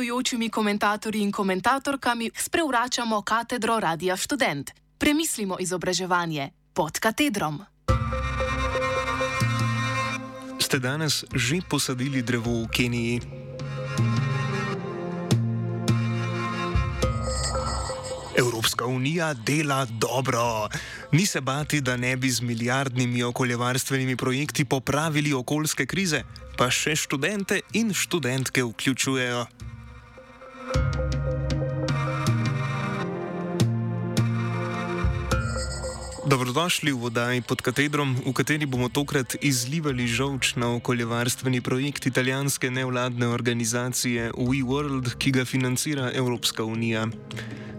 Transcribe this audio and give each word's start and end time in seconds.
gostujočimi 0.00 0.48
komentatorji 0.48 1.22
in 1.22 1.32
komentatorkami 1.32 2.30
sprevračamo 2.36 3.22
katedro 3.22 3.80
Radia 3.80 4.16
Student. 4.16 4.70
Premislimo 4.98 5.56
izobraževanje 5.60 6.50
pod 6.72 6.98
katedrom. 6.98 7.60
Ste 10.58 10.78
danes 10.78 11.24
že 11.34 11.60
posadili 11.68 12.22
drevo 12.22 12.64
v 12.64 12.68
Keniji? 12.72 13.20
Evropska 18.38 18.86
unija 18.86 19.34
dela 19.34 19.84
dobro. 19.84 20.68
Ni 21.12 21.26
se 21.26 21.40
bati, 21.40 21.80
da 21.80 21.96
ne 21.96 22.16
bi 22.16 22.30
z 22.30 22.40
milijardnimi 22.40 23.22
okoljevarstvenimi 23.22 24.16
projekti 24.16 24.64
popravili 24.64 25.32
okoljske 25.32 25.86
krize, 25.86 26.22
pa 26.56 26.70
še 26.70 26.96
študente 26.96 27.60
in 27.72 27.92
študentke 27.92 28.64
vključujejo. 28.64 29.46
Bye. 30.72 31.09
Dobrodošli 36.30 36.94
v 36.94 37.10
oddaji 37.10 37.42
pod 37.42 37.58
katedrom, 37.58 38.14
v 38.14 38.30
kateri 38.30 38.62
bomo 38.62 38.86
tokrat 38.86 39.34
izlivali 39.42 40.06
žolč 40.06 40.54
na 40.54 40.70
okoljevarstveni 40.78 41.58
projekt 41.58 42.06
italijanske 42.06 42.70
nevladne 42.70 43.26
organizacije 43.26 44.30
WeWorld, 44.38 45.18
ki 45.18 45.30
ga 45.34 45.42
financira 45.42 46.06
Evropska 46.14 46.62
unija. 46.62 47.10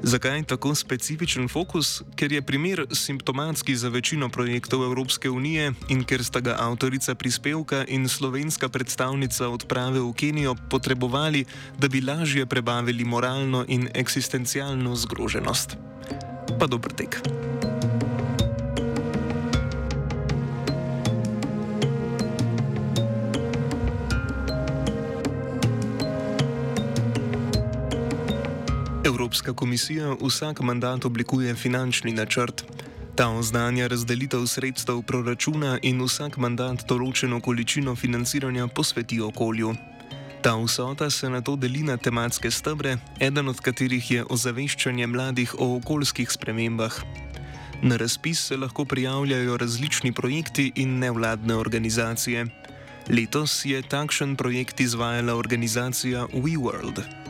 Zakaj 0.03 0.43
tako 0.51 0.75
specifičen 0.75 1.47
fokus? 1.47 2.03
Ker 2.19 2.27
je 2.35 2.43
primer 2.43 2.83
simptomatski 2.91 3.71
za 3.75 3.87
večino 3.87 4.27
projektov 4.27 4.83
Evropske 4.83 5.31
unije 5.31 5.71
in 5.87 6.03
ker 6.03 6.19
sta 6.19 6.43
ga 6.43 6.59
avtorica 6.59 7.15
prispevka 7.15 7.85
in 7.87 8.09
slovenska 8.11 8.67
predstavnica 8.67 9.47
odprave 9.47 10.03
v 10.03 10.11
Kenijo 10.11 10.59
potrebovali, 10.67 11.45
da 11.79 11.87
bi 11.87 12.03
lažje 12.03 12.45
prebavili 12.45 13.07
moralno 13.07 13.63
in 13.67 13.87
eksistencialno 13.95 14.95
zgroženost. 14.95 15.79
Pa 16.59 16.67
dober 16.67 16.91
tek. 16.91 17.23
Evropska 29.05 29.53
komisija 29.53 30.15
vsak 30.21 30.59
mandat 30.61 31.05
oblikuje 31.05 31.55
finančni 31.55 32.11
načrt. 32.11 32.63
Ta 33.15 33.29
oznanja 33.29 33.87
razdelitev 33.87 34.45
sredstev 34.45 35.01
proračuna 35.01 35.79
in 35.81 36.01
vsak 36.05 36.37
mandat 36.37 36.83
določeno 36.85 37.39
količino 37.41 37.95
financiranja 37.95 38.67
posveti 38.67 39.17
okolju. 39.21 39.73
Ta 40.41 40.53
vsota 40.55 41.09
se 41.09 41.29
na 41.29 41.41
to 41.41 41.55
deli 41.55 41.81
na 41.83 41.97
tematske 41.97 42.51
stebre, 42.51 42.97
eden 43.19 43.49
od 43.49 43.59
katerih 43.59 44.11
je 44.11 44.25
ozaveščanje 44.29 45.07
mladih 45.07 45.55
o 45.57 45.75
okoljskih 45.79 46.29
spremembah. 46.31 46.99
Na 47.81 47.97
razpis 47.97 48.43
se 48.51 48.57
lahko 48.57 48.85
prijavljajo 48.85 49.57
različni 49.57 50.11
projekti 50.11 50.71
in 50.75 50.99
nevladne 50.99 51.55
organizacije. 51.55 52.45
Letos 53.09 53.65
je 53.65 53.81
takšen 53.81 54.35
projekt 54.35 54.79
izvajala 54.79 55.35
organizacija 55.35 56.27
WeWorld. 56.33 57.20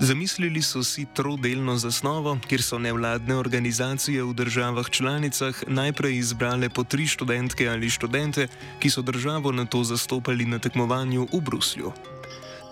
Zamislili 0.00 0.62
so 0.62 0.84
si 0.84 1.06
trodelno 1.14 1.76
zasnovo, 1.76 2.38
kjer 2.48 2.62
so 2.62 2.78
nevladne 2.78 3.36
organizacije 3.36 4.24
v 4.24 4.34
državah 4.34 4.90
članicah 4.90 5.62
najprej 5.66 6.16
izbrale 6.16 6.68
po 6.68 6.84
tri 6.84 7.06
študentke 7.06 7.68
ali 7.68 7.90
študente, 7.90 8.48
ki 8.80 8.90
so 8.90 9.02
državo 9.02 9.52
na 9.52 9.64
to 9.64 9.84
zastopali 9.84 10.44
na 10.44 10.58
tekmovanju 10.58 11.28
v 11.32 11.40
Bruslju. 11.40 11.92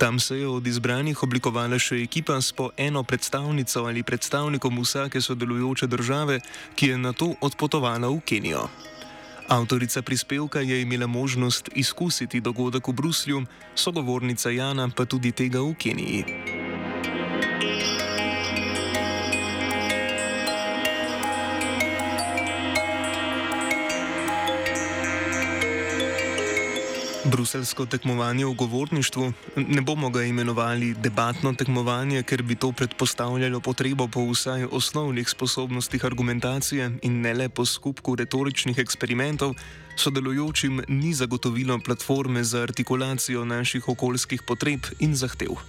Tam 0.00 0.20
se 0.20 0.38
je 0.38 0.48
od 0.48 0.66
izbranih 0.66 1.22
oblikovala 1.22 1.78
še 1.78 1.98
ekipa 2.02 2.40
s 2.40 2.52
po 2.56 2.70
eno 2.76 3.02
predstavnico 3.02 3.84
ali 3.84 4.02
predstavnikom 4.02 4.78
vsake 4.80 5.20
sodelujoče 5.20 5.86
države, 5.86 6.40
ki 6.74 6.86
je 6.86 6.98
na 6.98 7.12
to 7.12 7.34
odpotovala 7.40 8.08
v 8.08 8.20
Kenijo. 8.24 8.68
Avtorica 9.48 10.02
prispevka 10.02 10.60
je 10.60 10.82
imela 10.82 11.06
možnost 11.06 11.68
izkusiti 11.74 12.40
dogodek 12.40 12.88
v 12.88 12.92
Bruslju, 12.92 13.44
sogovornica 13.74 14.50
Jana 14.50 14.88
pa 14.88 15.04
tudi 15.04 15.32
tega 15.32 15.60
v 15.60 15.74
Keniji. 15.74 16.59
Bruselsko 27.24 27.84
tekmovanje 27.86 28.46
v 28.46 28.54
govorništvu 28.54 29.32
ne 29.56 29.80
bomo 29.80 30.10
ga 30.10 30.22
imenovali 30.22 30.94
debatno 30.94 31.52
tekmovanje, 31.52 32.22
ker 32.22 32.42
bi 32.42 32.54
to 32.54 32.72
predpostavljalo 32.72 33.60
potrebo 33.60 34.08
po 34.08 34.24
vsaj 34.30 34.64
osnovnih 34.64 35.28
sposobnostih 35.28 36.04
argumentacije 36.04 36.90
in 37.02 37.20
ne 37.20 37.34
le 37.34 37.48
po 37.48 37.66
skupku 37.66 38.14
retoričnih 38.16 38.78
eksperimentov, 38.78 39.54
sodelujočim 39.96 40.82
ni 40.88 41.14
zagotovilo 41.14 41.78
platforme 41.84 42.44
za 42.44 42.62
artikulacijo 42.62 43.44
naših 43.44 43.88
okoljskih 43.88 44.42
potreb 44.42 44.80
in 44.98 45.14
zahtev. 45.14 45.60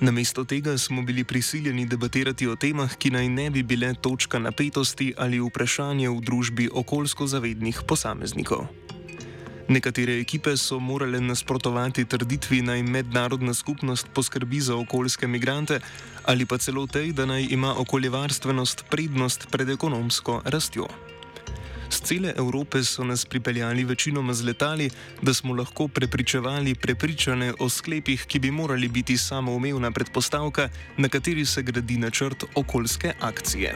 Namesto 0.00 0.44
tega 0.44 0.78
smo 0.78 1.02
bili 1.02 1.24
prisiljeni 1.24 1.86
debatirati 1.86 2.46
o 2.46 2.56
temah, 2.56 2.96
ki 2.96 3.10
naj 3.10 3.28
ne 3.28 3.50
bi 3.50 3.62
bile 3.62 3.94
točka 3.94 4.38
napetosti 4.38 5.14
ali 5.16 5.40
vprašanje 5.40 6.08
v 6.08 6.20
družbi 6.20 6.68
okoljsko 6.72 7.26
zavednih 7.26 7.80
posameznikov. 7.88 8.66
Nekatere 9.68 10.20
ekipe 10.20 10.56
so 10.56 10.78
morale 10.78 11.20
nasprotovati 11.20 12.04
trditvi, 12.04 12.60
naj 12.62 12.82
mednarodna 12.82 13.54
skupnost 13.54 14.06
poskrbi 14.14 14.60
za 14.60 14.76
okoljske 14.76 15.26
migrante, 15.26 15.80
ali 16.24 16.46
pa 16.46 16.58
celo 16.58 16.86
tej, 16.86 17.12
da 17.12 17.26
naj 17.26 17.46
ima 17.50 17.74
okoljevarstvenost 17.74 18.84
prednost 18.90 19.48
pred 19.50 19.70
ekonomsko 19.70 20.42
rastjo. 20.44 20.86
Z 21.90 22.00
cele 22.00 22.34
Evrope 22.36 22.84
so 22.84 23.04
nas 23.04 23.24
pripeljali 23.24 23.84
večinoma 23.84 24.34
z 24.34 24.44
letali, 24.44 24.90
da 25.22 25.34
smo 25.34 25.54
lahko 25.54 25.88
prepričevali 25.88 26.74
prepričane 26.74 27.52
o 27.58 27.68
sklepih, 27.68 28.24
ki 28.26 28.38
bi 28.38 28.50
morali 28.50 28.88
biti 28.88 29.18
samoumevna 29.18 29.90
predpostavka, 29.90 30.68
na 30.96 31.08
kateri 31.08 31.46
se 31.46 31.62
gradi 31.62 31.98
načrt 31.98 32.44
okoljske 32.54 33.12
akcije. 33.20 33.74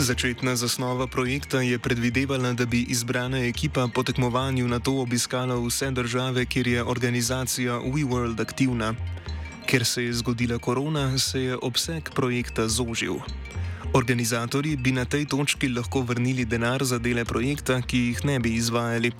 Začetna 0.00 0.56
zasnova 0.56 1.04
projekta 1.06 1.60
je 1.60 1.76
predvidevala, 1.78 2.52
da 2.56 2.64
bi 2.64 2.86
izbrana 2.88 3.38
ekipa 3.44 3.84
po 3.94 4.02
tekmovanju 4.02 4.68
na 4.68 4.78
to 4.80 4.94
obiskala 4.96 5.60
vse 5.60 5.90
države, 5.90 6.46
kjer 6.46 6.66
je 6.66 6.84
organizacija 6.84 7.72
WeWorld 7.72 8.40
aktivna. 8.40 8.94
Ker 9.66 9.84
se 9.84 10.04
je 10.04 10.12
zgodila 10.12 10.58
korona, 10.58 11.18
se 11.18 11.42
je 11.42 11.56
obseg 11.56 12.08
projekta 12.14 12.68
zožil. 12.68 13.20
Organizatori 13.92 14.76
bi 14.76 14.92
na 14.92 15.04
tej 15.04 15.26
točki 15.26 15.68
lahko 15.68 16.00
vrnili 16.00 16.44
denar 16.44 16.84
za 16.84 16.98
dele 16.98 17.24
projekta, 17.24 17.82
ki 17.82 17.98
jih 17.98 18.24
ne 18.24 18.38
bi 18.40 18.54
izvajali. 18.56 19.12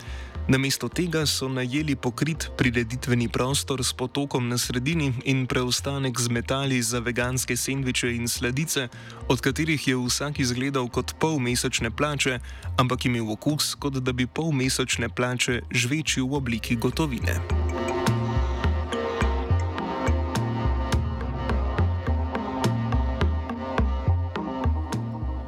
Namesto 0.50 0.88
tega 0.88 1.26
so 1.26 1.46
najeli 1.48 1.94
pokrit 1.94 2.50
prireditveni 2.58 3.28
prostor 3.28 3.84
s 3.84 3.92
potokom 3.92 4.48
na 4.48 4.58
sredini 4.58 5.12
in 5.24 5.46
preostanek 5.46 6.18
z 6.20 6.28
metali 6.28 6.82
za 6.82 6.98
veganske 6.98 7.56
sendviče 7.56 8.10
in 8.10 8.28
sladice, 8.28 8.88
od 9.28 9.40
katerih 9.40 9.88
je 9.88 9.94
vsak 9.94 10.42
izgledal 10.42 10.88
kot 10.88 11.14
polmesečne 11.22 11.90
plače, 11.90 12.40
ampak 12.76 13.06
imel 13.06 13.30
okus, 13.30 13.74
kot 13.78 14.02
da 14.02 14.12
bi 14.12 14.26
polmesečne 14.26 15.08
plače 15.08 15.62
žvečil 15.70 16.26
v 16.26 16.34
obliki 16.34 16.76
gotovine. 16.76 17.59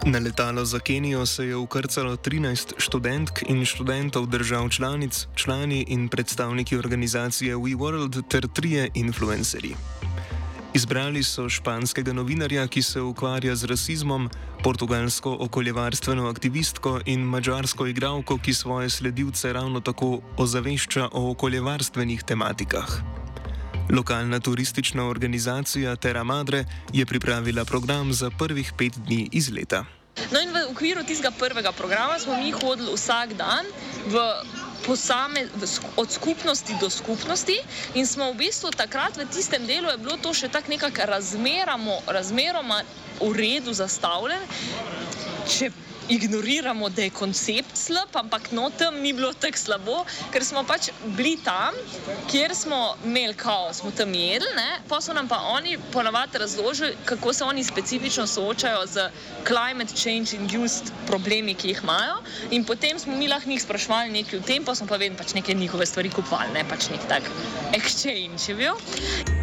Na 0.04 0.18
letalo 0.18 0.64
za 0.64 0.78
Kenijo 0.78 1.26
se 1.26 1.46
je 1.46 1.56
ukrcalo 1.56 2.16
13 2.16 2.72
študentk 2.78 3.42
in 3.48 3.64
študentov 3.64 4.26
držav 4.26 4.68
članic, 4.68 5.26
člani 5.34 5.84
in 5.88 6.08
predstavniki 6.08 6.76
organizacije 6.76 7.56
WeWorld 7.56 8.22
ter 8.28 8.48
trije 8.48 8.90
influencerji. 8.94 9.76
Izbrali 10.74 11.22
so 11.22 11.48
španskega 11.48 12.12
novinarja, 12.12 12.66
ki 12.66 12.82
se 12.82 13.00
ukvarja 13.00 13.56
z 13.56 13.64
rasizmom, 13.64 14.30
portugalsko 14.64 15.36
okoljevarstveno 15.40 16.28
aktivistko 16.28 17.00
in 17.06 17.20
mačarsko 17.20 17.86
igralko, 17.86 18.38
ki 18.38 18.54
svoje 18.54 18.90
sledilce 18.90 19.52
ravno 19.52 19.80
tako 19.80 20.20
ozavešča 20.36 21.08
o 21.12 21.30
okoljevarstvenih 21.30 22.22
tematikah. 22.22 23.21
Lokalna 23.90 24.40
turistična 24.40 25.04
organizacija 25.08 25.96
Terra 25.96 26.24
Madre 26.24 26.64
je 26.92 27.06
pripravila 27.06 27.64
program 27.64 28.12
za 28.12 28.30
prvih 28.38 28.72
pet 28.78 28.92
dni 28.96 29.28
iz 29.32 29.50
leta. 29.50 29.84
No, 30.32 30.40
in 30.40 30.50
v 30.52 30.70
okviru 30.70 31.04
tistega 31.04 31.30
prvega 31.38 31.72
programa 31.72 32.18
smo 32.18 32.36
mi 32.36 32.52
hodili 32.52 32.92
vsak 32.94 33.32
dan 33.34 33.64
v 34.06 34.20
posame, 34.86 35.46
od 35.96 36.10
skupnosti 36.10 36.74
do 36.80 36.90
skupnosti. 36.90 37.56
In 37.94 38.06
smo 38.06 38.32
v 38.32 38.36
bistvu 38.36 38.70
takrat 38.70 39.16
v 39.16 39.26
tistem 39.32 39.66
delu 39.66 39.88
je 39.88 39.98
bilo 39.98 40.16
to 40.16 40.34
še 40.34 40.48
tako 40.48 40.70
nekako 40.70 41.06
razmeroma 42.06 42.82
v 43.20 43.32
redu 43.32 43.72
zastavljeno 43.72 44.46
ignoriramo, 46.08 46.88
da 46.88 47.02
je 47.02 47.10
koncept 47.10 47.76
slab, 47.76 48.08
ampak 48.14 48.50
no, 48.52 48.70
tam 48.78 49.00
ni 49.00 49.12
bilo 49.12 49.32
tako 49.32 49.58
slabo, 49.58 50.04
ker 50.32 50.44
smo 50.44 50.64
pač 50.64 50.90
bili 51.16 51.36
tam, 51.44 51.74
kjer 52.30 52.54
smo 52.56 52.96
imeli 53.04 53.34
kaos, 53.34 53.80
smo 53.82 53.90
tam 53.90 54.14
jedli, 54.14 54.48
ne? 54.56 54.80
pa 54.88 55.00
so 55.00 55.12
nam 55.12 55.28
pa 55.28 55.38
oni 55.54 55.76
ponavadi 55.92 56.38
razložili, 56.38 56.96
kako 57.04 57.32
se 57.32 57.44
oni 57.44 57.64
specifično 57.64 58.26
soočajo 58.26 58.86
z 58.86 59.08
climate 59.46 59.94
change 59.94 60.36
induced 60.36 60.92
problemi, 61.06 61.54
ki 61.54 61.68
jih 61.68 61.82
imajo. 61.82 62.18
In 62.50 62.64
potem 62.64 62.98
smo 62.98 63.16
mi 63.16 63.28
lahko 63.28 63.50
njih 63.50 63.62
sprašvali 63.62 64.10
nekaj 64.10 64.38
o 64.38 64.42
tem, 64.42 64.64
pa 64.64 64.74
smo 64.74 64.86
pa 64.86 64.96
vedno 64.96 65.18
pač 65.18 65.34
neke 65.34 65.54
njihove 65.54 65.86
stvari 65.86 66.10
kupovali, 66.10 66.52
ne 66.54 66.64
pač 66.68 66.90
nek 66.90 67.08
tak 67.08 67.30
exchange 67.72 68.48
je 68.48 68.54
bil. 68.54 69.41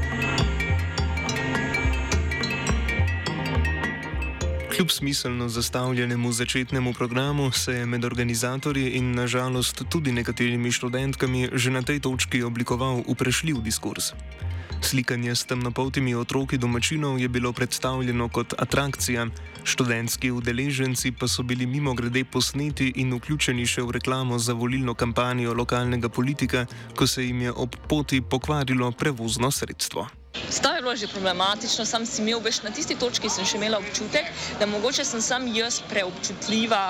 Kljub 4.79 4.91
smiselno 4.91 5.49
zastavljenemu 5.49 6.31
začetnemu 6.31 6.93
programu 6.93 7.51
se 7.51 7.73
je 7.73 7.85
med 7.85 8.05
organizatorji 8.05 8.89
in 8.89 9.11
nažalost 9.11 9.83
tudi 9.89 10.11
nekaterimi 10.11 10.71
študentkami 10.71 11.49
že 11.53 11.71
na 11.71 11.81
tej 11.81 11.99
točki 11.99 12.43
oblikoval 12.43 13.03
uprešljiv 13.07 13.59
diskurs. 13.61 14.13
Slikanje 14.81 15.35
s 15.35 15.43
temnopoltimi 15.43 16.15
otroki 16.15 16.57
domačinov 16.57 17.19
je 17.19 17.27
bilo 17.27 17.51
predstavljeno 17.53 18.29
kot 18.29 18.53
atrakcija, 18.57 19.27
študentski 19.63 20.31
udeleženci 20.31 21.11
pa 21.11 21.27
so 21.27 21.43
bili 21.43 21.65
mimo 21.65 21.93
grede 21.93 22.23
posneti 22.23 22.93
in 22.95 23.11
vključeni 23.13 23.65
še 23.65 23.81
v 23.81 23.91
reklamo 23.91 24.39
za 24.39 24.53
volilno 24.53 24.93
kampanjo 24.93 25.53
lokalnega 25.53 26.09
politika, 26.09 26.65
ko 26.95 27.07
se 27.07 27.25
jim 27.25 27.41
je 27.41 27.51
ob 27.51 27.75
poti 27.89 28.21
pokvarilo 28.21 28.91
prevozno 28.91 29.51
sredstvo. 29.51 30.18
Stav 30.49 30.75
je 30.75 30.81
bilo 30.81 30.95
že 30.95 31.07
problematično, 31.07 31.85
sam 31.85 32.05
si 32.05 32.21
imel 32.21 32.41
več 32.45 32.59
na 32.65 32.69
tisti 32.73 32.95
točki, 33.01 33.29
sem 33.33 33.45
še 33.45 33.57
imela 33.57 33.79
občutek, 33.81 34.27
da 34.59 34.67
mogoče 34.69 35.05
sem 35.05 35.21
sam 35.25 35.47
jaz 35.53 35.79
preobčutljiva 35.91 36.81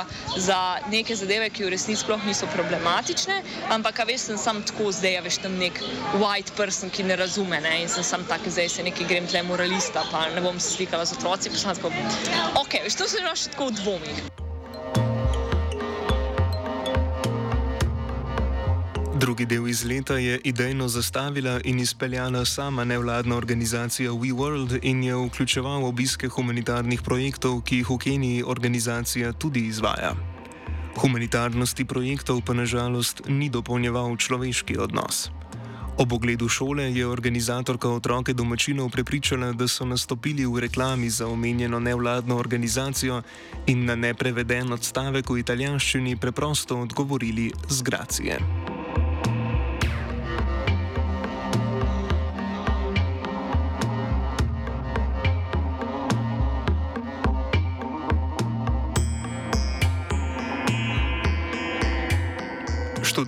za 0.47 0.57
neke 0.93 1.15
zadeve, 1.15 1.47
ki 1.49 1.67
v 1.67 1.71
resnici 1.75 2.01
sploh 2.03 2.25
niso 2.27 2.49
problematične, 2.55 3.37
ampak 3.77 4.03
veš, 4.11 4.27
sem 4.31 4.41
sam 4.43 4.59
tako 4.71 4.91
zdaj, 4.95 5.21
veš 5.27 5.39
tam 5.45 5.55
nek 5.61 5.79
white 6.23 6.55
person, 6.59 6.91
ki 6.91 7.07
ne 7.07 7.19
razume 7.23 7.61
ne? 7.63 7.77
in 7.85 7.91
sem 7.95 8.03
sam 8.03 8.27
tak, 8.31 8.47
zdaj 8.47 8.69
se 8.75 8.87
neki 8.89 9.07
grem 9.11 9.27
tle 9.27 9.45
moralista, 9.47 10.03
pa 10.11 10.27
ne 10.35 10.43
bom 10.43 10.59
se 10.59 10.75
slikala 10.75 11.07
z 11.07 11.19
otroci, 11.19 11.51
pa 11.55 11.63
sem 11.63 11.79
tako, 11.79 11.95
ok, 12.63 12.83
veš, 12.87 12.99
to 12.99 13.07
se 13.07 13.23
že 13.23 13.55
tako 13.55 13.71
v 13.71 13.79
dvomih. 13.83 14.47
Drugi 19.19 19.45
del 19.45 19.67
izleta 19.67 20.13
je 20.17 20.39
idejno 20.43 20.87
zastavila 20.87 21.59
in 21.63 21.79
izpeljala 21.79 22.45
sama 22.45 22.83
nevladna 22.83 23.35
organizacija 23.35 24.11
WeWorld 24.11 24.79
in 24.81 25.03
je 25.03 25.15
vključeval 25.15 25.85
obiske 25.85 26.27
humanitarnih 26.27 27.01
projektov, 27.01 27.61
ki 27.61 27.81
jih 27.81 27.89
v 27.89 27.97
Keniji 27.97 28.43
organizacija 28.47 29.33
tudi 29.33 29.59
izvaja. 29.67 30.13
Humanitarnosti 30.95 31.85
projektov 31.85 32.41
pa 32.45 32.53
nažalost 32.53 33.21
ni 33.27 33.49
dopolnjeval 33.49 34.17
človeški 34.17 34.77
odnos. 34.77 35.29
Ob 35.97 36.13
ogledu 36.13 36.47
šole 36.47 36.83
je 36.83 37.07
organizatorka 37.07 37.89
otroke 37.89 38.33
domačinov 38.33 38.89
prepričala, 38.89 39.51
da 39.51 39.67
so 39.67 39.85
nastopili 39.85 40.45
v 40.45 40.59
reklami 40.59 41.09
za 41.09 41.27
omenjeno 41.27 41.79
nevladno 41.79 42.37
organizacijo 42.37 43.21
in 43.67 43.85
na 43.85 43.95
nepreveden 43.95 44.71
odstavek 44.73 45.29
v 45.29 45.39
italijanščini 45.39 46.17
preprosto 46.17 46.79
odgovorili 46.79 47.51
z 47.69 47.81
gracije. 47.81 48.39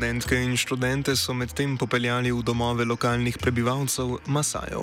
Študentke 0.02 0.34
in 0.34 0.58
študente 0.58 1.14
so 1.14 1.30
medtem 1.30 1.78
popeljali 1.78 2.32
v 2.34 2.42
domove 2.42 2.82
lokalnih 2.90 3.38
prebivalcev 3.38 4.18
Masajev. 4.26 4.82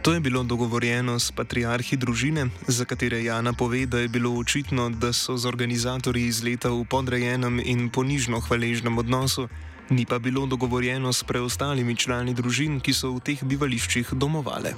To 0.00 0.16
je 0.16 0.20
bilo 0.20 0.40
dogovorjeno 0.42 1.18
s 1.20 1.28
patriarhi 1.28 1.96
družine, 2.00 2.46
za 2.64 2.88
katere 2.88 3.20
Jana 3.20 3.52
pove, 3.52 3.84
da 3.84 4.00
je 4.00 4.08
bilo 4.08 4.32
očitno, 4.32 4.88
da 4.96 5.12
so 5.12 5.36
z 5.36 5.44
organizatorji 5.44 6.24
izleta 6.24 6.72
v 6.72 6.88
podrejenem 6.88 7.60
in 7.60 7.90
ponižno 7.92 8.40
hvaležnem 8.40 8.96
odnosu, 8.98 9.48
ni 9.90 10.08
pa 10.08 10.16
bilo 10.18 10.46
dogovorjeno 10.46 11.12
s 11.12 11.20
preostalimi 11.20 11.92
člani 11.96 12.32
družin, 12.32 12.80
ki 12.80 12.96
so 12.96 13.12
v 13.12 13.20
teh 13.20 13.44
bivališčih 13.44 14.16
domovale. 14.16 14.72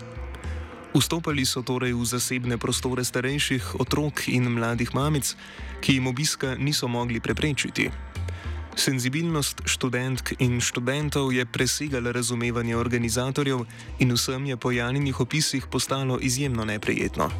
Vstopali 0.91 1.47
so 1.47 1.63
torej 1.63 1.95
v 1.95 2.03
zasebne 2.03 2.59
prostore 2.59 3.07
starejših 3.07 3.79
otrok 3.79 4.27
in 4.27 4.51
mladih 4.59 4.91
mamic, 4.91 5.37
ki 5.79 6.03
jim 6.03 6.11
obiska 6.11 6.59
niso 6.59 6.91
mogli 6.91 7.23
preprečiti. 7.23 7.93
Senzibilnost 8.77 9.61
študentk 9.65 10.33
in 10.39 10.61
študentov 10.61 11.33
je 11.33 11.45
presegala 11.47 12.13
razumevanje 12.13 12.77
organizatorjev 12.77 13.65
in 13.99 14.13
vsem 14.13 14.47
je 14.47 14.57
po 14.57 14.71
Janinih 14.73 15.21
opisih 15.21 15.67
postalo 15.71 16.19
izjemno 16.21 16.65
neprijetno. 16.65 17.31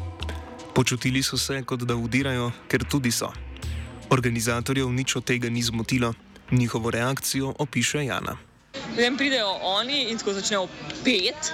Počutili 0.75 1.23
so 1.23 1.37
se, 1.37 1.63
kot 1.65 1.83
da 1.83 1.95
udirajo, 1.95 2.51
ker 2.67 2.85
tudi 2.85 3.11
so. 3.11 3.31
Organizatorjev 4.09 4.89
nič 4.89 5.15
od 5.15 5.23
tega 5.23 5.49
ni 5.49 5.61
zmotilo, 5.61 6.13
njihovo 6.51 6.91
reakcijo 6.91 7.53
opiše 7.59 8.05
Jana. 8.05 8.37
Potem 8.73 9.17
pridejo 9.17 9.49
oni 9.61 10.11
in 10.11 10.17
tako 10.17 10.33
začnejo 10.33 10.67
pet, 11.03 11.53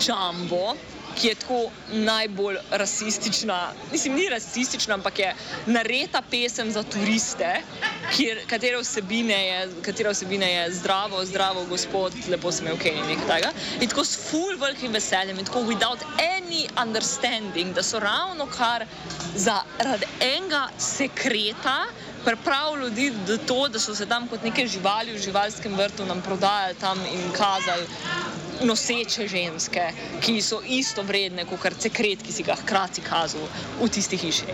jumbo 0.00 0.76
ki 1.14 1.28
je 1.28 1.34
tako 1.34 1.60
najbolj 1.92 2.56
rasistična. 2.70 3.72
Mislim, 3.92 4.14
ni 4.14 4.28
rasistična, 4.28 4.94
ampak 4.94 5.18
je 5.18 5.34
nareta 5.66 6.22
pesem 6.30 6.70
za 6.72 6.82
turiste, 6.82 7.62
kjer, 8.16 8.40
katere, 8.46 8.76
vsebine 8.76 9.46
je, 9.46 9.68
katere 9.82 10.10
vsebine 10.10 10.52
je 10.52 10.72
zdravo, 10.72 11.24
zdravo, 11.24 11.64
gospod, 11.64 12.12
lepo 12.28 12.52
se 12.52 12.62
mi 12.62 12.70
je 12.70 12.76
nekaj 13.08 13.26
takega. 13.28 13.52
In 13.80 13.88
tako 13.88 14.04
s 14.04 14.18
full 14.30 14.56
velikim 14.60 14.92
veseljem 14.92 15.38
in 15.38 15.44
tako 15.44 15.60
without 15.60 16.04
any 16.18 16.66
understanding, 16.82 17.74
da 17.74 17.82
so 17.82 17.98
ravno 17.98 18.46
kar 18.46 18.86
zaradi 19.36 20.06
enega 20.20 20.68
sekreta. 20.78 21.84
Pripravili 22.24 22.82
ljudi 22.84 23.12
do 23.26 23.38
to, 23.38 23.68
da 23.68 23.78
so 23.78 23.94
se 23.94 24.06
tam 24.06 24.28
kot 24.28 24.42
neke 24.42 24.66
živali 24.66 25.12
v 25.12 25.22
živalskem 25.22 25.74
vrtu 25.74 26.06
nam 26.06 26.20
prodajali 26.20 26.74
tam 26.80 26.98
in 27.12 27.32
kazali 27.32 27.86
noseče 28.64 29.28
ženske, 29.28 29.92
ki 30.20 30.42
so 30.42 30.60
isto 30.66 31.02
vredne 31.02 31.44
kot 31.48 31.80
sekret, 31.80 32.22
ki 32.22 32.32
si 32.32 32.42
ga 32.42 32.56
hkrati 32.60 33.00
kazal 33.00 33.48
v 33.80 33.88
tisti 33.88 34.16
hiši. 34.16 34.52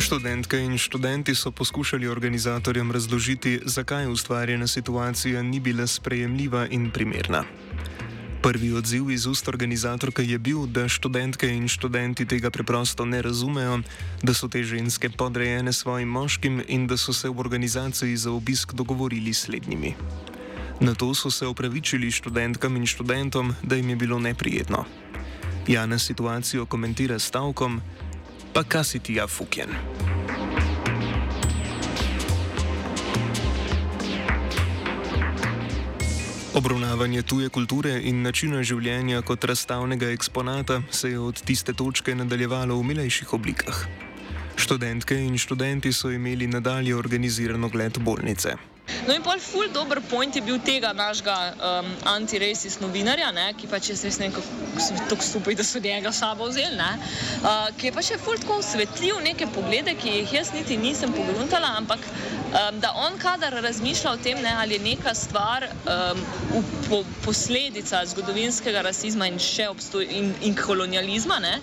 Študentke 0.00 0.58
in 0.58 0.78
študenti 0.78 1.34
so 1.34 1.52
poskušali 1.52 2.08
organizatorjem 2.08 2.92
razložiti, 2.92 3.60
zakaj 3.64 4.06
ustvarjena 4.06 4.66
situacija 4.66 5.42
ni 5.42 5.60
bila 5.60 5.86
sprejemljiva 5.86 6.66
in 6.70 6.90
primerna. 6.90 7.44
Prvi 8.50 8.72
odziv 8.72 9.10
iz 9.10 9.26
ust 9.26 9.48
organizatorke 9.48 10.24
je 10.26 10.38
bil, 10.38 10.64
da 10.66 10.88
študentke 10.88 11.46
in 11.46 11.68
študenti 11.70 12.26
tega 12.26 12.50
preprosto 12.50 13.04
ne 13.06 13.22
razumejo, 13.22 13.76
da 14.26 14.34
so 14.34 14.48
te 14.50 14.64
ženske 14.66 15.10
podrejene 15.14 15.72
svojim 15.72 16.08
moškim 16.08 16.58
in 16.66 16.88
da 16.90 16.96
so 16.96 17.12
se 17.12 17.28
v 17.28 17.38
organizaciji 17.38 18.16
za 18.16 18.32
obisk 18.32 18.74
dogovorili 18.74 19.30
s 19.34 19.46
slednjimi. 19.46 19.94
Na 20.80 20.94
to 20.94 21.14
so 21.14 21.30
se 21.30 21.46
opravičili 21.46 22.10
študentkam 22.10 22.76
in 22.76 22.86
študentom, 22.86 23.54
da 23.62 23.76
jim 23.76 23.88
je 23.90 23.96
bilo 23.96 24.18
neprijetno. 24.18 24.84
Jana 25.68 25.98
situacijo 25.98 26.66
komentira 26.66 27.18
stavkom: 27.18 27.80
Pa 28.52 28.62
kaj 28.62 28.84
si 28.84 28.98
ti, 28.98 29.20
Afukjen? 29.20 29.70
Obravnavanje 36.54 37.22
tuje 37.22 37.48
kulture 37.48 37.92
in 38.10 38.24
načina 38.26 38.64
življenja 38.66 39.20
kot 39.22 39.44
razstavnega 39.46 40.08
eksponata 40.10 40.80
se 40.90 41.12
je 41.12 41.20
od 41.22 41.42
tiste 41.46 41.72
točke 41.78 42.14
nadaljevalo 42.14 42.74
v 42.80 42.88
milejših 42.88 43.34
oblikah. 43.38 43.84
Študentke 44.58 45.14
in 45.14 45.38
študenti 45.38 45.92
so 45.94 46.10
imeli 46.10 46.50
nadalje 46.50 46.96
organiziran 46.96 47.64
ogled 47.64 48.02
bolnice. 48.02 48.56
No 49.06 49.14
in 49.14 49.22
pol 49.22 49.40
ful 49.40 49.68
dober 49.72 50.00
point 50.00 50.36
je 50.36 50.42
bil 50.42 50.58
tega 50.64 50.92
našega 50.96 51.36
um, 51.52 51.92
anti-racist 52.14 52.80
novinarja, 52.80 53.30
ne, 53.32 53.50
ki 53.58 53.70
pač 53.70 53.90
je 53.90 53.98
res 54.04 54.18
nekako 54.22 54.42
tako 55.10 55.22
stupaj, 55.22 55.54
da 55.54 55.64
so 55.64 55.80
njega 55.82 56.12
sabo 56.12 56.48
vzeli, 56.48 56.76
ne, 56.76 56.90
uh, 57.42 57.68
ki 57.76 57.90
je 57.90 57.92
pač 57.96 58.12
ful 58.24 58.38
tako 58.40 58.60
osvetljiv 58.62 59.20
neke 59.24 59.48
poglede, 59.54 59.94
ki 59.98 60.20
jih 60.20 60.36
jaz 60.40 60.52
niti 60.54 60.76
nisem 60.80 61.12
pogruntala, 61.16 61.74
ampak 61.80 62.04
um, 62.06 62.80
da 62.80 62.92
on 63.06 63.18
kadar 63.18 63.56
razmišlja 63.62 64.12
o 64.12 64.20
tem, 64.22 64.42
ne, 64.42 64.52
ali 64.62 64.78
je 64.78 64.84
neka 64.84 65.14
stvar 65.14 65.66
um, 65.68 66.22
po, 66.88 67.02
posledica 67.24 68.02
zgodovinskega 68.12 68.82
rasizma 68.86 69.28
in 69.30 69.38
še 69.42 69.68
obstoj 69.70 70.06
in, 70.06 70.32
in 70.46 70.56
kolonializma, 70.58 71.38
ne, 71.42 71.56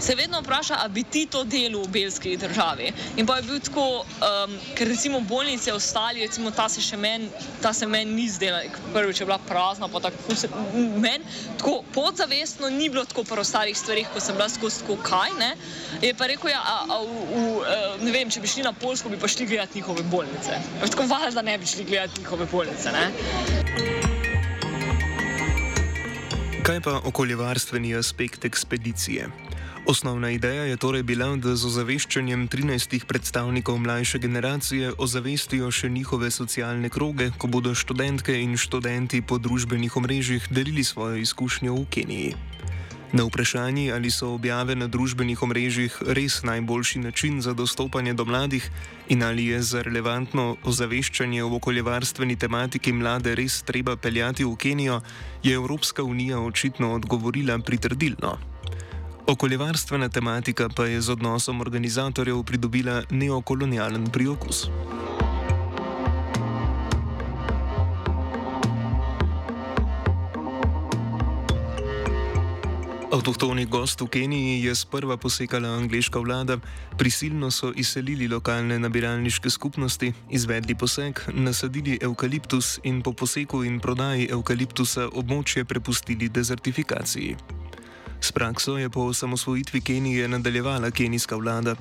se 0.00 0.16
vedno 0.18 0.40
vpraša, 0.44 0.80
a 0.84 0.88
bi 0.88 1.04
ti 1.04 1.26
to 1.30 1.44
delo 1.44 1.84
v 1.84 1.92
belski 1.98 2.36
državi. 2.40 2.92
In 3.16 3.26
pa 3.26 3.38
je 3.40 3.48
bil 3.48 3.60
tako, 3.64 3.86
um, 4.04 4.56
ker 4.76 4.88
recimo 4.88 5.20
bolnice 5.20 5.72
ostali, 5.72 6.24
recimo 6.26 6.50
ta 6.50 6.68
se 6.74 6.82
še 6.84 6.98
meni, 7.00 7.28
ta 7.62 7.72
se 7.76 7.86
meni 7.86 8.14
ni 8.14 8.26
zdela, 8.30 8.62
prvič 8.94 9.22
je 9.22 9.28
bila 9.28 9.38
prazna, 9.38 9.88
pa 9.88 10.02
tako 10.04 10.36
se 10.38 10.50
meni, 10.74 11.24
tako 11.58 11.82
podzavestno 11.94 12.70
ni 12.74 12.88
bilo 12.90 13.04
tako 13.08 13.24
po 13.28 13.38
ostalih 13.40 13.76
stvarih, 13.78 14.10
ko 14.12 14.22
sem 14.22 14.36
bila 14.38 14.48
skozi 14.50 14.82
tako 14.82 14.98
kaj, 15.06 15.34
ne, 15.38 15.52
je 16.02 16.12
pa 16.18 16.28
rekel, 16.30 16.50
ja, 16.52 16.60
a, 16.60 16.76
a, 16.88 17.00
v, 17.02 17.24
v, 17.30 17.44
eh, 17.70 17.86
ne 18.04 18.14
vem, 18.14 18.30
če 18.30 18.42
bi 18.42 18.50
šli 18.50 18.66
na 18.66 18.74
Polsko, 18.74 19.12
bi 19.12 19.20
pa 19.20 19.30
šli 19.30 19.46
gledati 19.50 19.78
njihove 19.78 20.02
bolnice. 20.10 20.58
Tako 20.84 21.08
valjda 21.10 21.42
ne 21.46 21.58
bi 21.58 21.66
šli 21.66 21.86
gledati 21.88 22.20
njihove 22.20 22.48
bolnice, 22.52 22.92
ne. 22.92 23.06
Kaj 26.64 26.80
pa 26.80 27.00
okoljevarstveni 27.04 27.94
aspekt 27.96 28.44
ekspedicije? 28.44 29.28
Osnovna 29.86 30.30
ideja 30.30 30.64
je 30.64 30.76
torej 30.80 31.02
bila, 31.04 31.26
da 31.36 31.52
z 31.52 31.68
ozaveščanjem 31.68 32.48
13 32.48 33.04
predstavnikov 33.04 33.76
mlajše 33.84 34.16
generacije 34.18 34.94
ozavestijo 34.96 35.68
še 35.68 35.90
njihove 35.92 36.30
socialne 36.32 36.88
kroge, 36.88 37.28
ko 37.36 37.50
bodo 37.52 37.74
študentke 37.76 38.32
in 38.40 38.56
študenti 38.56 39.20
po 39.20 39.36
družbenih 39.36 39.96
omrežjih 40.00 40.46
delili 40.48 40.84
svojo 40.84 41.20
izkušnjo 41.20 41.74
v 41.76 41.84
Keniji. 41.90 42.32
Na 43.12 43.26
vprašanje, 43.28 43.92
ali 43.92 44.08
so 44.10 44.30
objave 44.32 44.72
na 44.72 44.88
družbenih 44.88 45.42
omrežjih 45.44 46.00
res 46.16 46.40
najboljši 46.48 47.04
način 47.04 47.44
za 47.44 47.52
dostopanje 47.52 48.16
do 48.16 48.24
mladih 48.24 48.64
in 49.12 49.22
ali 49.22 49.52
je 49.52 49.60
za 49.62 49.84
relevantno 49.84 50.56
ozaveščanje 50.64 51.44
v 51.44 51.60
okoljevarstveni 51.60 52.40
tematiki 52.40 52.96
mlade 52.96 53.36
res 53.36 53.60
treba 53.62 54.00
peljati 54.00 54.48
v 54.48 54.56
Kenijo, 54.56 55.02
je 55.44 55.54
Evropska 55.54 56.02
unija 56.02 56.40
očitno 56.40 56.94
odgovorila 56.96 57.58
pritrdilno. 57.60 58.38
Okoljevarstvena 59.26 60.08
tematika 60.08 60.68
pa 60.68 60.84
je 60.84 61.00
z 61.00 61.10
odnosom 61.10 61.60
organizatorjev 61.60 62.42
pridobila 62.42 63.02
neokolonialen 63.10 64.06
priokus. 64.12 64.68
Avtohtoni 73.12 73.64
gost 73.64 74.00
v 74.00 74.06
Keniji 74.06 74.64
je 74.64 74.74
sprva 74.74 75.16
posekala 75.16 75.68
angliška 75.68 76.18
vlada, 76.18 76.58
prisilno 76.98 77.50
so 77.50 77.72
izselili 77.76 78.28
lokalne 78.28 78.78
nabiralniške 78.78 79.50
skupnosti, 79.50 80.12
izvedli 80.30 80.74
poseg, 80.74 81.20
nasadili 81.32 81.98
eukaliptus 82.02 82.80
in 82.82 83.02
po 83.02 83.12
poseku 83.12 83.64
in 83.64 83.80
prodaji 83.80 84.28
eukaliptusa 84.30 85.08
območje 85.08 85.64
prepustili 85.64 86.28
dezertifikaciji. 86.28 87.63
S 88.24 88.32
prakso 88.32 88.78
je 88.78 88.88
po 88.90 89.00
osamosvojitvi 89.00 89.80
Kenije 89.80 90.28
nadaljevala 90.28 90.90
kenijska 90.90 91.36
vlada. 91.36 91.74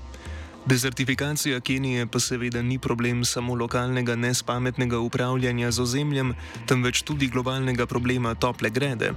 Dezertifikacija 0.66 1.60
Kenije 1.60 2.08
pa 2.08 2.20
seveda 2.20 2.62
ni 2.62 2.80
problem 2.80 3.26
samo 3.26 3.56
lokalnega 3.56 4.16
nespametnega 4.16 5.00
upravljanja 5.00 5.72
z 5.72 5.82
ozemljem, 5.82 6.34
temveč 6.68 7.02
tudi 7.02 7.28
globalnega 7.28 7.86
problema 7.86 8.36
tople 8.36 8.70
grede. 8.70 9.14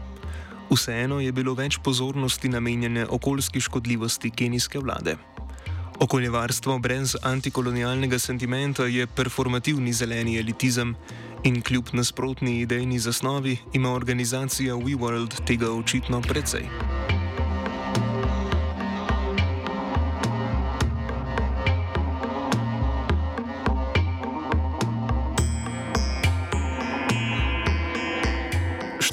Vseeno 0.70 1.18
je 1.20 1.32
bilo 1.32 1.54
več 1.54 1.78
pozornosti 1.84 2.48
namenjene 2.48 3.06
okoljski 3.06 3.60
škodljivosti 3.60 4.30
kenijske 4.30 4.78
vlade. 4.78 5.16
Okoljevarstvo 5.98 6.78
brez 6.78 7.16
antikolonialnega 7.22 8.18
sentimenta 8.18 8.86
je 8.86 9.06
performativni 9.06 9.92
zeleni 9.92 10.38
elitizem 10.38 10.94
in 11.44 11.62
kljub 11.62 11.90
nasprotni 11.92 12.60
idejni 12.60 12.98
zasnovi 12.98 13.56
ima 13.72 13.92
organizacija 13.92 14.74
WeWorld 14.74 15.44
tega 15.46 15.72
očitno 15.72 16.22
precej. 16.22 16.95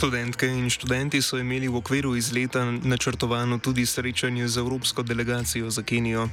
Študentke 0.04 0.52
in 0.52 0.68
študenti 0.68 1.24
so 1.24 1.40
imeli 1.40 1.72
v 1.72 1.80
okviru 1.80 2.12
izleta 2.20 2.60
načrtovano 2.68 3.56
tudi 3.64 3.88
srečanje 3.88 4.52
z 4.52 4.60
Evropsko 4.60 5.00
delegacijo 5.00 5.72
za 5.72 5.80
Kenijo. 5.80 6.28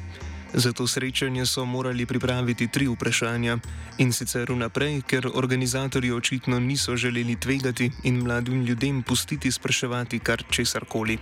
Za 0.51 0.75
to 0.75 0.91
srečanje 0.91 1.47
so 1.47 1.63
morali 1.63 2.03
pripraviti 2.03 2.67
tri 2.67 2.91
vprašanja 2.91 3.63
in 4.03 4.11
sicer 4.11 4.51
vnaprej, 4.51 5.07
ker 5.07 5.31
organizatorji 5.35 6.11
očitno 6.11 6.59
niso 6.59 6.97
želeli 6.97 7.39
tvegati 7.39 7.91
in 8.03 8.19
mladim 8.27 8.67
ljudem 8.67 9.03
pustiti 9.07 9.53
spraševati 9.53 10.19
kar 10.19 10.43
česar 10.51 10.85
koli. 10.85 11.19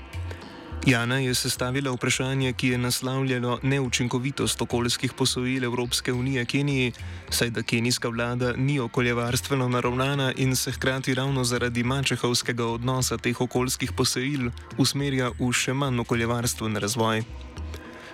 Jana 0.87 1.19
je 1.19 1.35
sestavila 1.35 1.91
vprašanje, 1.93 2.53
ki 2.53 2.69
je 2.69 2.79
naslavljalo 2.79 3.59
neučinkovitost 3.63 4.63
okoljskih 4.63 5.13
posojil 5.13 5.65
Evropske 5.65 6.13
unije 6.13 6.45
Keniji, 6.45 6.93
saj 7.31 7.51
da 7.51 7.63
kenijska 7.63 8.09
vlada 8.09 8.53
ni 8.57 8.81
okoljevarstveno 8.81 9.69
naravnana 9.69 10.33
in 10.37 10.57
se 10.57 10.73
hkrati 10.73 11.15
ravno 11.15 11.45
zaradi 11.45 11.83
mačehovskega 11.83 12.67
odnosa 12.67 13.19
teh 13.19 13.41
okoljskih 13.41 13.93
posojil 13.93 14.51
usmerja 14.79 15.31
v 15.39 15.53
še 15.53 15.75
manj 15.75 16.01
okoljevarstven 16.01 16.77
razvoj. 16.77 17.25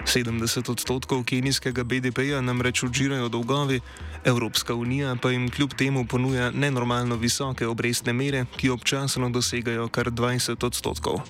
70 0.05 0.71
odstotkov 0.71 1.25
kenijskega 1.25 1.85
BDP-ja 1.85 2.41
namreč 2.41 2.83
odžirajo 2.83 3.29
dolgovi, 3.29 3.81
Evropska 4.25 4.75
unija 4.75 5.17
pa 5.23 5.31
jim 5.31 5.51
kljub 5.51 5.73
temu 5.79 6.07
ponuja 6.07 6.51
nenormalno 6.51 7.17
visoke 7.17 7.67
obrestne 7.67 8.13
mere, 8.13 8.45
ki 8.57 8.71
občasno 8.71 9.31
dosegajo 9.31 9.89
kar 9.89 10.11
20 10.11 10.67
odstotkov. 10.67 11.21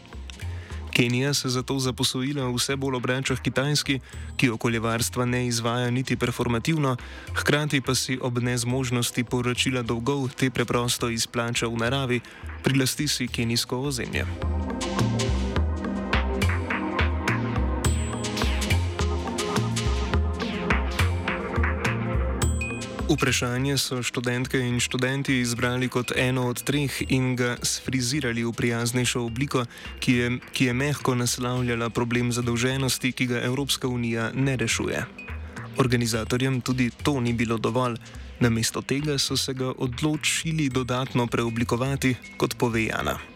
Kenija 0.95 1.35
se 1.35 1.49
zato 1.49 1.79
za 1.79 1.93
posojila 1.93 2.51
vse 2.55 2.77
bolj 2.77 2.97
obrača 2.97 3.37
Kitajski, 3.37 4.01
ki 4.37 4.51
okoljevarstva 4.51 5.25
ne 5.25 5.47
izvaja 5.47 5.91
niti 5.91 6.17
performativno, 6.17 6.97
hkrati 7.35 7.81
pa 7.81 7.95
si 7.95 8.19
ob 8.23 8.39
nezmožnosti 8.39 9.25
poročila 9.25 9.83
dolgov 9.83 10.29
te 10.39 10.51
preprosto 10.51 11.09
izplača 11.11 11.67
v 11.67 11.77
naravi, 11.77 12.21
prilasti 12.63 13.09
si 13.09 13.29
kenijsko 13.29 13.81
ozemlje. 13.81 14.74
Vprašanje 23.15 23.79
so 23.79 24.03
študentke 24.03 24.59
in 24.59 24.81
študenti 24.83 25.37
izbrali 25.39 25.87
kot 25.89 26.11
eno 26.17 26.49
od 26.51 26.63
treh 26.67 26.91
in 27.09 27.37
ga 27.39 27.55
sfrizirali 27.63 28.43
v 28.43 28.51
prijaznejšo 28.53 29.23
obliko, 29.23 29.63
ki 30.03 30.13
je, 30.13 30.31
ki 30.53 30.65
je 30.65 30.73
mehko 30.75 31.15
naslavljala 31.15 31.91
problem 31.95 32.33
zadolženosti, 32.33 33.13
ki 33.13 33.27
ga 33.27 33.43
Evropska 33.47 33.89
unija 33.89 34.33
ne 34.35 34.57
rešuje. 34.57 35.05
Organizatorjem 35.79 36.61
tudi 36.61 36.91
to 36.91 37.21
ni 37.21 37.33
bilo 37.33 37.59
dovolj, 37.59 38.01
namesto 38.41 38.83
tega 38.83 39.19
so 39.19 39.37
se 39.37 39.55
ga 39.55 39.71
odločili 39.79 40.69
dodatno 40.69 41.27
preoblikovati, 41.27 42.17
kot 42.37 42.59
pove 42.59 42.85
Jana 42.85 43.34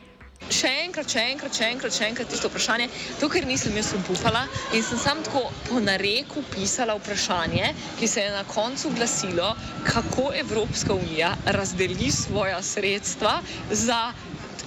še 0.52 0.70
enkrat, 0.84 1.08
še 1.12 1.22
enkrat, 1.32 1.54
še 1.54 1.66
enkrat, 1.72 1.94
še 1.94 2.06
enkrat 2.08 2.30
tisto 2.32 2.48
vprašanje, 2.50 2.88
to, 3.20 3.28
ker 3.32 3.46
nisem 3.48 3.76
jaz 3.76 3.92
upala 3.98 4.44
in 4.76 4.82
sem 4.82 4.98
sam 5.00 5.22
tako 5.26 5.42
po 5.68 5.80
nareku 5.80 6.42
pisala 6.52 6.96
vprašanje, 6.98 7.72
ki 8.00 8.08
se 8.08 8.24
je 8.24 8.32
na 8.34 8.44
koncu 8.48 8.92
glasilo, 8.96 9.50
kako 9.86 10.30
Evropska 10.34 10.94
unija 10.96 11.34
razdeli 11.46 12.10
svoja 12.12 12.62
sredstva 12.62 13.38
za. 13.70 14.00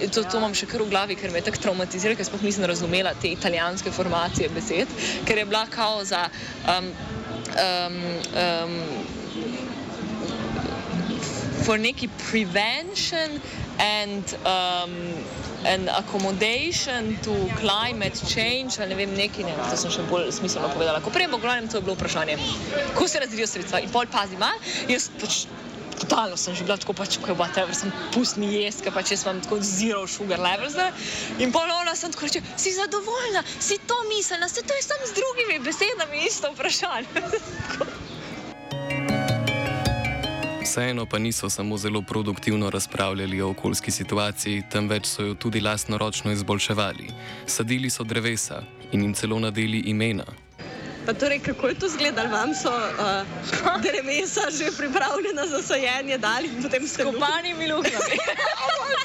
To, 0.02 0.24
to 0.26 0.40
imam 0.40 0.54
še 0.58 0.66
kar 0.66 0.82
v 0.82 0.88
glavi, 0.90 1.14
ker 1.14 1.30
me 1.30 1.38
je 1.38 1.46
tako 1.52 1.60
traumatiziralo, 1.68 2.18
ker 2.18 2.26
sploh 2.26 2.42
nisem 2.42 2.66
razumela 2.66 3.12
te 3.22 3.30
italijanske 3.30 3.92
formacije 3.94 4.48
besed, 4.50 4.90
ker 5.28 5.38
je 5.38 5.46
bila 5.46 5.68
kao 5.70 6.00
za. 6.04 6.24
Um, 6.66 6.90
um, 7.54 8.00
um, 8.34 9.21
For 11.66 11.78
neki 11.78 12.10
prevention 12.32 13.42
and 13.80 14.36
um, 14.46 14.94
an 15.66 15.90
accommodation 15.90 17.18
to 17.22 17.34
climate 17.62 18.18
change, 18.28 18.80
ali 18.80 18.90
ne 18.90 18.96
vem, 18.96 19.14
neki, 19.16 19.44
ne, 19.46 19.54
to 19.70 19.78
sem 19.78 19.94
še 19.94 20.06
bolj 20.10 20.32
smiselno 20.34 20.72
povedala. 20.74 21.02
Ko 21.06 21.14
prej, 21.14 21.30
glavnem, 21.34 21.70
to 21.70 21.78
je 21.78 21.86
bilo 21.86 21.98
vprašanje, 22.00 22.38
kako 22.94 23.08
se 23.08 23.22
razdelijo 23.22 23.48
sredstva. 23.48 23.84
In 23.86 23.94
pol 23.94 24.10
pazi, 24.10 24.40
ima, 24.40 24.50
jaz 24.90 25.10
pač 25.22 25.46
totalno 26.02 26.38
sem 26.38 26.56
že 26.58 26.66
bila 26.66 26.78
tako 26.82 26.98
pač, 26.98 27.20
ko 27.22 27.34
je 27.34 27.38
whatever, 27.38 27.78
sem 27.78 27.94
pustni 28.16 28.50
jesti, 28.56 28.88
ker 28.88 28.96
pač 28.96 29.14
jaz 29.14 29.26
imam 29.28 29.42
tako 29.46 29.62
zero 29.62 30.08
sugar 30.10 30.42
levels, 30.42 30.78
ne, 30.80 30.90
in 31.46 31.54
pol 31.54 31.70
ona 31.78 31.94
sem 31.96 32.14
tako 32.14 32.26
reče, 32.26 32.42
si 32.58 32.74
zadovoljna, 32.74 33.46
si 33.60 33.78
to 33.86 33.98
mislila, 34.10 34.50
se 34.50 34.66
to 34.66 34.74
je 34.74 34.86
samo 34.90 35.06
z 35.06 35.18
drugimi 35.22 35.62
besedami 35.66 36.26
isto 36.26 36.54
vprašanje. 36.56 38.00
Vseeno 40.72 41.06
pa 41.06 41.20
niso 41.20 41.50
samo 41.50 41.78
zelo 41.78 42.02
produktivno 42.02 42.70
razpravljali 42.70 43.42
o 43.42 43.50
okoljski 43.50 43.92
situaciji, 43.92 44.64
temveč 44.72 45.06
so 45.06 45.22
jo 45.22 45.34
tudi 45.34 45.60
lastnoročno 45.62 46.32
izboljševali. 46.32 47.08
Sadili 47.46 47.90
so 47.90 48.04
drevesa 48.04 48.62
in 48.92 49.02
jim 49.02 49.14
celo 49.14 49.40
nadeli 49.40 49.78
imena. 49.78 50.24
Pa 51.06 51.14
torej, 51.14 51.40
kako 51.40 51.68
je 51.68 51.80
to 51.80 51.86
izgledalo? 51.86 52.30
Vam 52.30 52.56
so 52.56 52.72
uh, 52.72 53.82
drevesa 53.86 54.48
že 54.58 54.72
pripravljena 54.78 55.48
za 55.48 55.62
sajenje, 55.62 56.18
dali 56.18 56.48
in 56.48 56.64
potem 56.64 56.88
ste 56.88 57.04
v 57.04 57.20
panimi 57.20 57.68
luknjami. 57.72 58.18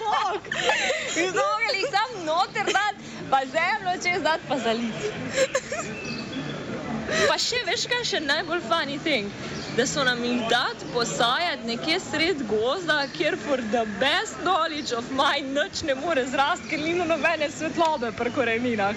Izogli 1.26 1.78
jih 1.80 1.90
tam 1.90 2.24
noter, 2.24 2.64
dati, 2.64 3.02
pa 3.30 3.40
zemljo 3.44 4.02
čez, 4.02 4.22
dati 4.22 4.42
pa 4.48 4.58
zaliti. 4.58 5.06
Pa 7.28 7.38
še 7.38 7.58
veš, 7.66 7.86
kaj 7.86 8.04
še 8.04 8.20
najbolj 8.20 8.60
funny 8.66 8.98
thing? 8.98 9.30
Da 9.76 9.86
so 9.86 10.04
nam 10.04 10.24
jih 10.24 10.40
dati 10.50 10.86
posajati 10.92 11.66
nekje 11.66 12.00
sred 12.00 12.36
gozda, 12.48 13.06
kjer 13.18 13.36
for 13.48 13.56
the 13.56 13.84
best 14.00 14.36
knowledge 14.42 14.92
of 14.96 15.10
mine 15.10 15.52
noč 15.52 15.82
ne 15.82 15.94
more 15.94 16.24
zrasti, 16.26 16.68
ker 16.70 16.80
ni 16.80 16.94
nobene 16.94 17.50
svetlobe 17.50 18.12
pri 18.16 18.32
koreninah. 18.32 18.96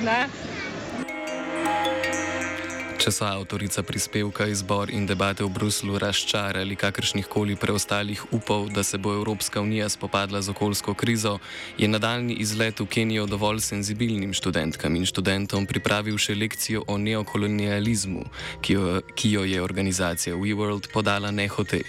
Če 3.09 3.15
so 3.15 3.25
avtorica 3.25 3.81
prispevka 3.81 4.45
izbor 4.53 4.91
in 4.93 5.07
debate 5.09 5.41
v 5.41 5.49
Bruslu 5.49 5.95
razčarali 5.97 6.75
kakršnih 6.77 7.25
koli 7.25 7.55
preostalih 7.57 8.21
upov, 8.37 8.67
da 8.69 8.83
se 8.85 8.99
bo 9.01 9.15
Evropska 9.17 9.63
unija 9.65 9.87
spopadla 9.89 10.43
z 10.45 10.53
okoljsko 10.53 10.93
krizo, 10.93 11.39
je 11.77 11.89
nadaljni 11.89 12.37
izlet 12.45 12.79
v 12.79 12.85
Kenijo 12.85 13.25
dovolj 13.25 13.65
senzibilnim 13.65 14.29
študentkam 14.29 14.93
in 14.93 15.09
študentom 15.09 15.65
pripravil 15.65 16.21
še 16.21 16.37
lekcijo 16.37 16.85
o 16.85 17.01
neokolonializmu, 17.01 18.29
ki 18.61 18.77
jo, 18.77 19.01
ki 19.17 19.33
jo 19.33 19.49
je 19.49 19.57
organizacija 19.57 20.37
WeWorld 20.37 20.93
podala 20.93 21.33
nehote. 21.33 21.81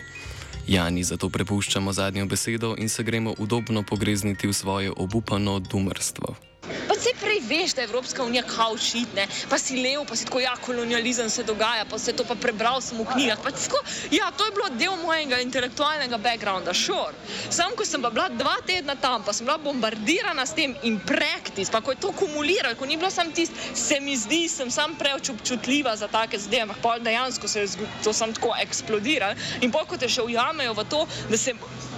Jani 0.72 1.04
zato 1.04 1.28
prepuščamo 1.28 1.92
zadnjo 1.92 2.24
besedo 2.32 2.78
in 2.78 2.88
se 2.88 3.04
gremo 3.04 3.36
udobno 3.36 3.84
pogrezniti 3.84 4.48
v 4.48 4.56
svoje 4.56 4.88
obupano 4.96 5.60
dumrstvo 5.60 6.49
vse 6.90 7.14
prej 7.20 7.40
veš, 7.48 7.74
da 7.74 7.82
Evropska 7.82 8.24
unija 8.24 8.42
kao 8.42 8.78
šitne, 8.78 9.26
pa 9.48 9.58
si 9.58 9.76
lev, 9.82 10.04
pa 10.08 10.16
si 10.16 10.24
tako, 10.24 10.40
ja, 10.40 10.54
kolonializem 10.56 11.30
se 11.30 11.42
dogaja, 11.42 11.84
pa 11.84 11.98
se 11.98 12.12
to 12.12 12.24
pa 12.24 12.34
prebral 12.34 12.80
sem 12.80 12.98
v 12.98 13.06
knjigah. 13.12 13.38
Tako, 13.40 13.80
ja, 14.10 14.30
to 14.30 14.46
je 14.46 14.52
bilo 14.52 14.68
del 14.78 14.96
mojega 15.02 15.40
intelektualnega 15.40 16.18
backgrounda, 16.18 16.74
šor. 16.74 17.14
Sure. 17.14 17.50
Sam, 17.50 17.74
ko 17.76 17.84
sem 17.84 18.02
bila 18.02 18.28
dva 18.28 18.56
tedna 18.66 18.94
tam, 18.96 19.22
pa 19.24 19.32
sem 19.32 19.46
bila 19.46 19.58
bombardirana 19.58 20.46
s 20.46 20.54
tem 20.54 20.74
in 20.86 20.98
praktis, 21.00 21.70
pa 21.70 21.80
ko 21.80 21.94
je 21.94 22.00
to 22.02 22.12
kumuliral, 22.12 22.74
ko 22.76 22.86
ni 22.86 22.96
bilo 22.96 23.10
sam 23.10 23.32
tist, 23.32 23.52
se 23.74 24.00
mi 24.00 24.16
zdi, 24.16 24.46
sem 24.48 24.70
sam 24.70 24.94
preveč 24.98 25.30
občutljiva 25.30 25.96
za 25.96 26.08
take 26.08 26.38
zadeve, 26.38 26.68
ampak 26.68 26.82
pa 26.82 26.98
dejansko 26.98 27.48
se 27.48 27.60
je 27.60 27.88
to 28.04 28.12
sam 28.12 28.34
tako 28.34 28.54
eksplodiral. 28.62 29.34
In 29.60 29.72
pol, 29.72 29.86
ko 29.86 29.96
te 29.96 30.08
še 30.08 30.22
ujamejo 30.26 30.74
v 30.78 30.86
to, 30.90 31.04
da 31.30 31.36
se 31.38 31.54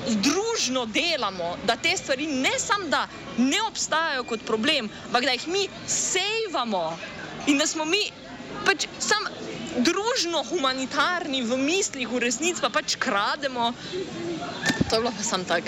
združno 0.08 0.86
delamo, 0.86 1.56
da 1.64 1.76
te 1.76 1.96
stvari 1.96 2.26
ne 2.26 2.52
samo 2.58 2.88
da 2.88 3.06
ne 3.38 3.62
obstajajo 3.62 4.24
kot 4.24 4.44
problem, 4.46 4.90
ampak 5.06 5.24
da 5.24 5.32
jih 5.32 5.48
mi 5.48 5.68
sejvamo 5.86 6.98
in 7.46 7.58
da 7.58 7.66
smo 7.66 7.84
mi 7.84 8.02
pač 8.66 8.86
sam 8.98 9.24
družno 9.78 10.42
humanitarni 10.44 11.42
v 11.42 11.56
mislih, 11.56 12.08
v 12.08 12.18
resnici 12.18 12.60
pa 12.60 12.68
pač 12.68 12.96
krademo. 12.96 13.72
To 14.88 14.96
je 14.96 15.00
bilo 15.00 15.12
pa 15.16 15.22
sam 15.24 15.44
tak. 15.44 15.64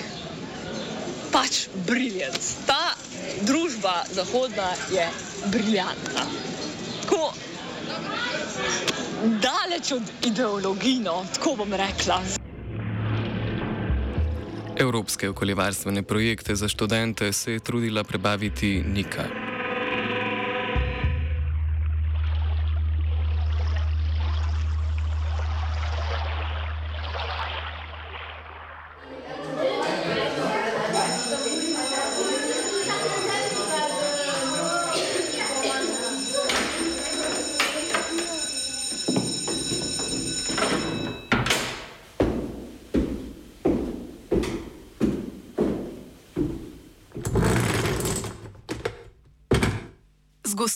Pač 1.33 1.67
briljant. 1.89 2.39
Ta 2.69 2.95
družba 3.43 4.05
zahodna 4.13 4.69
je 4.93 5.09
briljantna. 5.47 6.27
Ko 7.09 7.33
daleč 9.41 9.93
od 9.93 10.13
ideologije, 10.23 11.11
tako 11.35 11.57
bom 11.57 11.73
rekla. 11.73 12.44
Evropske 14.77 15.29
okoljevarstvene 15.29 16.03
projekte 16.03 16.57
za 16.57 16.69
študente 16.69 17.33
se 17.33 17.53
je 17.53 17.61
trudila 17.61 18.05
prebaviti 18.05 18.83
Nika. 18.87 19.44